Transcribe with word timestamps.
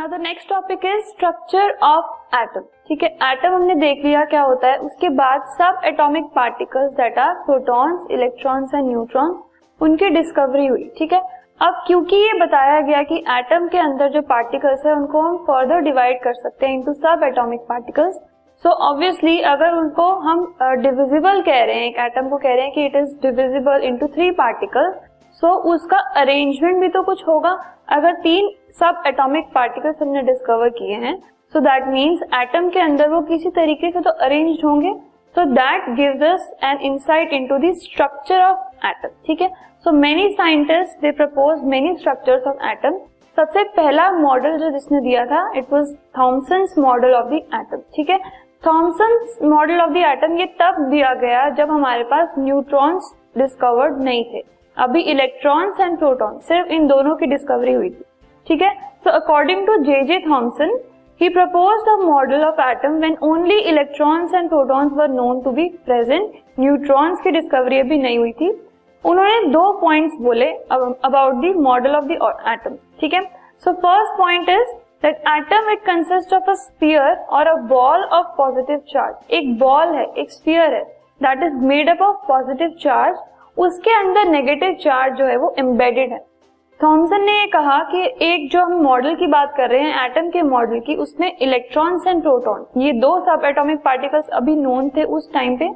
Now 0.00 0.08
the 0.08 0.20
next 0.22 0.48
topic 0.48 0.84
is 0.84 1.00
structure 1.06 1.72
of 1.84 2.36
atom 2.36 2.60
ठीक 2.88 3.02
है 3.02 3.08
atom 3.22 3.54
हमने 3.54 3.74
देख 3.74 4.04
लिया 4.04 4.24
क्या 4.24 4.42
होता 4.42 4.68
है। 4.68 4.76
उसके 4.78 5.08
बाद 5.16 5.42
सब 5.56 5.80
atomic 5.84 6.30
particles 6.36 6.92
that 7.00 7.18
are 7.18 7.34
protons 7.46 8.06
electrons 8.10 8.74
and 8.74 8.86
neutrons 8.86 9.42
उनकी 9.80 10.08
डिस्कवरी 10.10 10.66
हुई 10.66 10.88
ठीक 10.98 11.12
है? 11.12 11.20
अब 11.62 11.82
क्योंकि 11.86 12.16
ये 12.16 12.32
बताया 12.40 12.80
गया 12.80 13.02
कि 13.10 13.18
एटम 13.30 13.68
के 13.68 13.78
अंदर 13.78 14.08
जो 14.10 14.22
पार्टिकल्स 14.32 14.86
है 14.86 14.94
उनको 14.94 15.20
हम 15.20 15.36
फर्दर 15.48 15.80
डिवाइड 15.90 16.22
कर 16.22 16.34
सकते 16.34 16.66
हैं 16.66 16.74
इनटू 16.74 16.92
सब 16.94 17.24
एटॉमिक 17.24 17.66
पार्टिकल्स 17.68 18.14
सो 18.64 18.70
ऑब्वियसली 18.88 19.38
अगर 19.52 19.74
उनको 19.74 20.10
हम 20.22 20.46
डिविजिबल 20.60 21.38
uh, 21.38 21.44
कह 21.46 21.64
रहे 21.64 21.74
हैं 21.74 21.88
एक 21.88 21.98
एटम 22.06 22.28
को 22.28 22.38
कह 22.38 22.54
रहे 22.54 22.62
हैं 22.62 22.72
कि 22.72 22.86
it 22.86 22.96
is 22.96 23.14
divisible 23.22 23.84
into 23.84 24.06
three 24.16 24.30
particles 24.40 24.94
so 25.32 25.46
so, 25.46 25.74
उसका 25.74 25.96
अरेंजमेंट 26.16 26.80
भी 26.80 26.88
तो 26.88 27.02
कुछ 27.02 27.26
होगा। 27.28 27.50
अगर 27.88 28.14
तीन 28.22 28.50
सब 28.80 29.02
एटॉमिक 29.06 29.46
पार्टिकल्स 29.54 30.02
हमने 30.02 30.22
डिस्कवर 30.22 30.68
किए 30.70 30.94
हैं 30.96 31.16
सो 31.52 31.60
दैट 31.60 31.86
मीन्स 31.88 32.22
एटम 32.34 32.68
के 32.70 32.80
अंदर 32.80 33.08
वो 33.10 33.20
किसी 33.22 33.50
तरीके 33.50 33.90
से 33.90 34.00
तो 34.00 34.10
अरेंज 34.10 34.64
होंगे। 34.64 34.92
So 35.34 35.44
that 35.46 35.88
gives 35.96 36.22
us 36.24 36.50
an 36.64 36.78
insight 36.84 37.32
into 37.32 37.58
the 37.58 37.72
structure 37.76 38.42
of 38.42 38.86
atom 38.86 39.08
ठीक 39.26 39.42
है? 39.42 39.48
So 39.84 39.92
many 39.92 40.28
scientist 40.30 41.00
they 41.02 41.10
propose 41.12 41.64
many 41.64 41.94
structures 41.96 42.46
of 42.46 42.64
atom 42.70 42.98
सबसे 43.36 43.62
पहला 43.76 44.10
मॉडल 44.12 44.56
जो 44.58 44.70
जिसने 44.70 45.00
दिया 45.00 45.24
था 45.26 45.50
it 45.56 45.72
was 45.72 45.94
Thomson's 46.18 46.78
model 46.78 47.14
of 47.14 47.28
the 47.28 47.32
atom 47.32 47.82
ठीक 47.96 48.10
है? 48.10 48.18
Thomson's 48.62 49.38
model 49.44 49.80
of 49.80 49.90
the 49.90 49.96
atom 50.06 50.36
ये 50.38 50.46
तब 50.60 50.80
दिया 50.90 51.12
गया 51.16 51.48
जब 51.50 51.70
हमारे 51.70 52.04
पास 52.04 52.34
न्यूट्रॉन्स 52.38 53.14
डिस्कवर्ड 53.38 54.00
नहीं 54.02 54.24
थे। 54.24 54.42
अभी 54.76 55.00
इलेक्ट्रॉन्स 55.10 55.80
एंड 55.80 55.98
प्रोटॉन 55.98 56.38
सिर्फ़ 56.40 56.68
इन 56.72 56.86
दोनों 56.86 57.14
की 57.16 57.26
डिस्कवरी 57.26 57.72
हुई 57.72 57.90
थी। 57.90 58.04
ठीक 58.46 58.62
है? 58.62 58.70
So 59.04 59.10
according 59.12 59.66
to 59.66 59.76
J 59.84 60.02
J 60.04 60.18
Thomson 60.20 60.78
he 61.20 61.28
propose 61.28 61.88
a 61.88 61.96
model 62.02 62.44
of 62.44 62.60
atom 62.60 62.98
when 62.98 63.16
only 63.22 63.58
electrons 63.70 64.34
and 64.34 64.48
protons 64.48 64.92
were 64.96 65.08
known 65.10 65.40
to 65.42 65.50
be 65.52 65.68
present 65.86 66.32
neutrons 66.60 67.20
की 67.20 67.30
डिस्कवरी 67.30 67.78
अभी 67.80 67.98
नहीं 67.98 68.18
हुई 68.18 68.32
थी। 68.32 68.50
उन्होंने 69.04 69.42
दो 69.50 69.72
पॉइंट्स 69.80 70.16
बोले 70.20 70.50
about 70.70 71.34
the 71.36 71.54
model 71.58 71.96
of 71.96 72.04
the 72.04 72.32
atom 72.48 72.76
ठीक 73.00 73.14
है? 73.14 73.22
So 73.64 73.72
first 73.74 74.18
point 74.18 74.48
is 74.48 74.74
that 75.02 75.22
atom 75.28 75.70
it 75.72 75.84
consist 75.84 76.34
of 76.34 76.50
a 76.50 76.54
sphere 76.56 77.14
और 77.30 77.46
a 77.46 77.54
ball 77.68 78.04
of 78.04 78.26
positive 78.36 78.82
charge 78.88 79.34
एक 79.34 79.58
बॉल 79.58 79.94
है, 79.94 80.04
एक 80.06 80.30
स्फीयर 80.30 80.74
है। 80.74 80.82
That 81.20 81.42
is 81.44 81.54
made 81.64 81.90
up 81.90 82.02
of 82.02 82.26
positive 82.28 82.76
charge 82.80 83.16
उसके 83.56 83.94
अंदर 83.94 84.28
negative 84.28 84.74
charge 84.74 85.18
जो 85.18 85.24
है 85.24 85.36
वो 85.36 85.54
एम्बेडेड 85.58 86.12
है। 86.12 86.18
थॉमसन 86.80 87.24
ने 87.24 87.32
ये 87.32 87.46
कहा 87.46 87.78
कि 87.84 88.02
एक 88.22 88.48
जो 88.50 88.60
हम 88.60 88.80
मॉडल 88.82 89.14
की 89.14 89.26
बात 89.26 89.52
कर 89.56 89.70
रहे 89.70 89.80
हैं 89.80 90.04
एटम 90.04 90.28
के 90.30 90.42
मॉडल 90.42 90.80
की 90.80 90.94
उसमें 90.96 91.36
इलेक्ट्रॉन्स 91.36 92.06
एंड 92.06 92.22
प्रोटॉन 92.22 92.82
ये 92.82 92.92
दो 92.92 93.18
सब 93.20 93.44
एटॉमिक 93.44 93.78
पार्टिकल्स 93.78 94.28
अभी 94.32 94.56
नोन 94.56 94.88
थे 94.88 95.04
उस 95.04 95.32
टाइम 95.34 95.56
पे। 95.56 95.68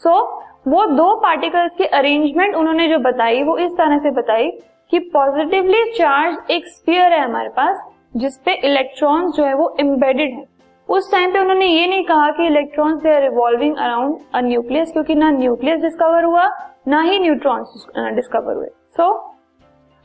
सो 0.00 0.10
so, 0.10 0.46
वो 0.68 0.84
दो 0.86 1.14
पार्टिकल्स 1.20 1.74
की 1.76 1.84
अरेंजमेंट 1.84 2.54
उन्होंने 2.54 2.88
जो 2.88 2.98
बताई 2.98 3.42
वो 3.42 3.56
इस 3.58 3.72
तरह 3.72 3.98
से 3.98 4.10
बताई 4.10 4.50
कि 4.92 4.98
पॉजिटिवली 5.14 5.84
चार्ज 5.92 6.50
एक 6.50 6.66
स्पीयर 6.66 7.12
है 7.12 7.20
हमारे 7.20 7.48
पास 7.48 7.80
जिसपे 8.16 8.52
इलेक्ट्रॉन्स 8.66 9.36
जो 9.36 9.44
है 9.44 9.54
वो 9.54 9.74
एम्बेडेड 9.80 10.34
है। 10.34 10.44
उस 10.88 11.10
टाइम 11.12 11.32
पे 11.32 11.38
उन्होंने 11.38 11.66
ये 11.66 11.86
नहीं 11.86 12.04
कहा 12.04 12.30
कि 12.30 12.46
electrons 12.46 13.02
they 13.02 13.14
are 13.14 13.22
revolving 13.22 13.76
around 13.76 14.18
a 14.34 14.40
nucleus 14.40 14.92
क्योंकि 14.92 15.14
ना 15.14 15.30
न्यूक्लियस 15.30 15.80
डिस्कवर 15.80 16.24
हुआ 16.24 16.46
ना 16.88 17.00
ही 17.00 17.18
न्यूट्रॉन्स 17.18 17.86
डिस्कवर 18.14 18.54
हुए। 18.54 18.66
सो 18.66 19.02
so, 19.02 19.34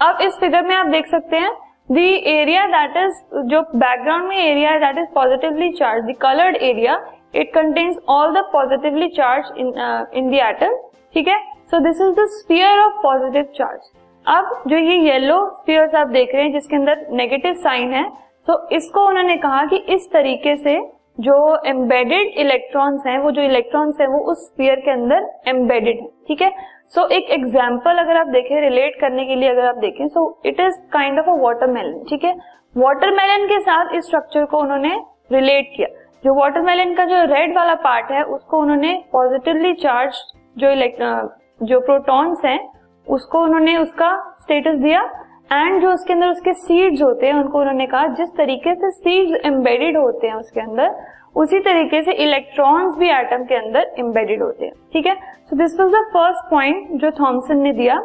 अब 0.00 0.20
इस 0.20 0.38
फिगर 0.40 0.62
में 0.62 0.74
आप 0.74 0.86
देख 0.86 1.06
सकते 1.06 1.36
हैं 1.36 1.52
द 1.92 1.98
एरिया 2.28 2.66
दैट 2.66 2.96
इज़ 2.96 3.22
जो 3.50 3.60
बैकग्राउंड 3.76 4.28
में 4.28 4.36
area 4.36 4.76
that 4.78 4.98
is 4.98 5.08
positively 5.14 5.70
charge 5.72 6.04
the 6.04 6.14
coloured 6.22 6.56
area 6.62 7.00
it 7.34 7.52
contains 7.54 7.98
all 8.08 8.32
the 8.34 8.44
positively 8.52 9.08
charge 9.08 9.52
in 9.58 9.72
in 10.14 10.30
the 10.30 10.34
atom 10.46 10.76
ठीक 11.14 11.28
है? 11.28 11.38
So 11.70 11.78
this 11.78 12.00
is 12.00 12.14
the 12.20 12.26
sphere 12.30 12.80
of 12.80 13.02
positive 13.02 13.52
charge 13.56 13.90
अब 14.26 14.62
जो 14.66 14.76
ये 14.76 14.96
yellow 15.00 15.38
spear 15.50 15.96
आप 15.96 16.08
देख 16.08 16.34
रहे 16.34 16.42
हैं 16.44 16.52
जिसके 16.52 16.76
अंदर 16.76 17.06
नेगेटिव 17.12 17.54
साइन 17.62 17.92
है 17.94 18.04
तो 18.46 18.68
इसको 18.72 19.06
उन्होंने 19.08 19.36
कहा 19.36 19.64
कि 19.64 19.76
इस 19.94 20.10
तरीके 20.12 20.56
से 20.56 20.80
जो 21.18 21.34
एम्बेडेड 21.66 22.38
इलेक्ट्रॉन्स 22.38 23.06
हैं, 23.06 23.18
वो 23.18 23.30
जो 23.30 23.42
इलेक्ट्रॉन्स 23.42 24.00
हैं, 24.00 24.06
वो 24.08 24.18
उस 24.30 24.46
स्पीयर 24.46 24.80
के 24.80 24.90
अंदर 24.90 25.28
एम्बेडेड 25.48 26.00
है, 26.00 26.06
ठीक 26.28 26.42
है? 26.42 26.50
सो 26.88 27.06
एक 27.08 27.30
एग्ज़ाम्पल 27.30 27.98
अगर 27.98 28.16
आप 28.16 28.26
देखें 28.28 28.60
रिलेट 28.60 29.00
करने 29.00 29.24
के 29.24 29.34
लिए 29.34 29.48
अगर 29.48 29.66
आप 29.66 29.76
देखें 29.76 30.06
so 30.08 30.24
it 30.46 30.60
is 30.60 30.80
kind 30.92 31.18
of 31.18 31.28
a 31.30 31.34
watermelon 31.42 32.04
ठीक 32.08 32.24
है? 32.24 32.34
वाटरमेलन 32.74 33.46
के 33.46 33.60
साथ 33.60 33.94
इस 33.94 34.06
स्ट्रक्चर 34.06 34.44
को 34.44 34.58
उन्होंने 34.58 34.94
रिलेट 35.32 35.72
किया। 35.76 35.88
जो 36.24 36.34
वाटरमेलन 36.34 36.94
का 36.94 37.04
जो 37.04 37.24
रेड 37.24 37.56
वाला 37.56 37.74
पार्ट 37.84 38.10
है, 38.10 38.22
उसको 38.24 38.58
उन्होंने 38.58 38.92
पॉजिटिवली 39.12 39.72
चार्ज 39.74 40.22
जो 40.58 40.70
इलेक्ट्रॉन 40.70 41.30
जो 41.62 41.80
प्रोटॉन्स 41.80 42.44
हैं, 42.44 42.58
उसको 43.06 43.40
उन्होंने 43.40 43.76
उसका 43.76 44.10
स्टेटस 44.40 44.78
दिया। 44.78 45.02
एंड 45.50 45.80
जो 45.82 45.92
उसके 45.92 46.12
अंदर 46.12 46.28
उसके 46.28 46.52
सीड्स 46.54 47.02
होते 47.02 47.26
हैं, 47.26 47.34
उनको 47.34 47.58
उन्होंने 47.60 47.86
कहा, 47.86 48.06
जिस 48.08 48.28
तरीके 48.36 48.74
से 48.74 48.90
सीड्स 48.90 49.44
एम्बेडेड 49.46 49.96
होते 49.96 50.26
हैं 50.26 50.34
उसके 50.34 50.60
अंदर, 50.60 50.94
उसी 51.36 51.58
तरीके 51.60 52.02
से 52.02 52.12
इलेक्ट्रॉन्स 52.22 52.96
भी 52.98 53.08
एटम 53.10 53.44
के 53.44 53.54
अंदर 53.54 53.94
एम्बेडेड 53.98 54.42
होते 54.42 54.64
हैं। 54.64 54.72
ठीक 54.92 55.06
है? 55.06 55.14
So 55.50 55.56
this 55.56 55.78
was 55.80 55.90
the 55.92 56.02
first 56.12 56.50
point 56.50 56.90
जो 57.00 57.10
थॉमसन 57.20 57.58
ने 57.58 57.72
दिया। 57.72 58.00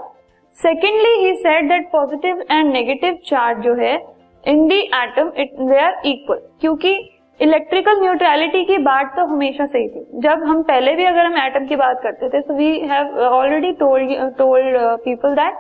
Secondly 0.58 1.14
he 1.18 1.34
said 1.36 1.68
that 1.70 1.90
positive 1.92 2.44
and 2.52 2.72
negative 2.74 3.18
charge 3.26 3.64
जो 3.64 3.74
है 3.76 3.94
in 4.44 4.68
the 4.68 4.80
atom 4.96 5.32
it 5.38 5.56
they 5.62 5.80
are 5.80 6.02
equal 6.06 6.42
क्योंकि 6.62 6.94
इलेक्ट्रिकल 7.40 8.00
न्यूट्रलिटी 8.02 8.64
की 8.66 8.78
बात 8.84 9.14
तो 9.16 9.26
हमेशा 9.26 9.66
सही 9.66 9.88
थी। 9.88 10.06
जब 10.22 10.44
हम 10.44 10.62
पहले 10.64 10.94
भी 10.96 11.04
अगर 11.06 11.26
हम 11.26 11.38
एटम 11.38 11.66
की 11.68 11.76
बात 11.76 12.00
करते 12.04 12.30
थे 12.30 12.42
तो 12.42 12.54
we 12.54 12.70
have 12.90 13.20
already 13.22 13.72
told 13.80 14.12
told 14.38 14.78
people 15.04 15.36
that 15.36 15.58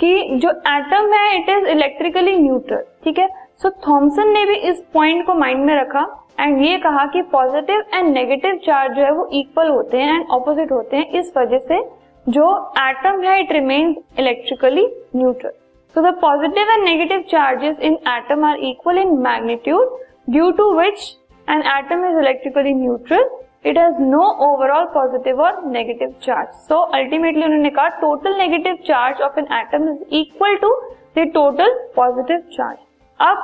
कि 0.00 0.38
जो 0.42 0.50
एटम 0.68 1.12
है 1.12 1.36
इट 1.36 1.48
इज़ 1.48 1.66
इलेक्ट्रिकली 1.68 2.36
न्यूट्रल 2.38 2.82
ठीक 3.04 3.18
है? 3.18 3.28
सो 3.62 3.68
so, 3.68 3.74
थॉमसन 3.88 4.28
ने 4.28 4.44
भी 4.46 4.54
इस 4.70 4.82
पॉइंट 4.94 5.24
को 5.26 5.34
माइंड 5.34 5.64
में 5.64 5.74
रखा 5.76 6.06
एंड 6.40 6.62
ये 6.62 6.76
कहा 6.78 7.04
कि 7.12 7.22
पॉजिटिव 7.32 7.84
एंड 7.94 8.12
नेगेटिव 8.14 8.58
चार्ज 8.64 8.96
जो 8.96 9.04
है 9.04 9.10
वो 9.12 9.28
इक्वल 9.34 9.68
होते 9.68 9.98
हैं 9.98 10.14
एंड 10.14 10.26
ऑपोजिट 10.32 10.72
होते 10.72 10.96
हैं 10.96 11.10
इस 11.20 11.32
वजह 11.36 11.58
से 11.58 11.82
जो 12.26 12.46
एटम 12.80 13.22
है 13.22 13.40
it 13.40 13.52
remains 13.52 13.96
electrically 14.18 14.86
neutral 15.16 15.50
so 15.94 16.02
the 16.02 16.14
positive 16.20 16.70
and 16.70 16.84
negative 16.84 17.24
charges 17.30 17.80
in 17.80 17.98
atom 18.08 18.44
are 18.44 18.58
equal 18.64 18.98
in 18.98 19.16
magnitude 19.20 19.98
due 20.30 20.50
to 20.52 20.70
which 20.72 21.00
an 21.48 21.62
atom 21.76 22.04
is 22.06 22.18
electrically 22.18 22.74
neutral 22.74 23.28
it 23.64 23.78
has 23.78 24.00
no 24.02 24.22
overall 24.46 24.84
positive 24.94 25.40
और 25.42 25.64
negative 25.66 26.14
charge 26.22 26.48
so 26.68 26.80
ultimately 26.94 27.44
उन्होंने 27.44 27.70
कहा 27.70 27.88
total 28.00 28.36
negative 28.38 28.76
charge 28.86 29.20
of 29.22 29.38
an 29.38 29.46
atom 29.54 29.88
is 29.88 30.14
equal 30.16 30.56
to 30.56 30.74
the 31.16 31.26
total 31.34 31.78
positive 31.96 32.42
charge 32.52 32.78
अब, 33.20 33.38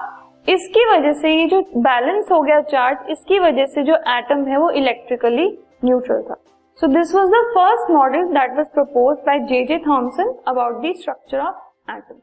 इसकी 0.48 0.84
वजह 0.86 1.12
से 1.12 1.30
ये 1.30 1.46
जो 1.46 1.60
balance 1.78 2.30
हो 2.32 2.40
गया 2.40 2.60
चार्ज 2.62 3.10
इसकी 3.10 3.38
वजह 3.38 3.66
से 3.66 3.82
जो 3.82 3.94
एटम 4.10 4.44
है 4.46 4.58
वो 4.58 4.70
इलेक्ट्रिकली 4.72 5.46
न्यूट्रल 5.84 6.22
था. 6.22 6.36
So 6.80 6.86
this 6.88 7.14
was 7.14 7.30
the 7.30 7.42
first 7.54 7.90
model 7.90 8.24
that 8.34 8.56
was 8.56 8.68
propose 8.74 9.16
by 9.26 9.38
J 9.50 9.64
J 9.66 9.78
Thomson 9.86 10.34
about 10.48 10.80
the 10.82 10.92
structure 10.96 11.38
of 11.38 11.90
atom 11.90 12.14